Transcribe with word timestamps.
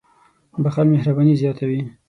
•بښل 0.63 0.87
مهرباني 0.93 1.33
زیاتوي. 1.41 1.81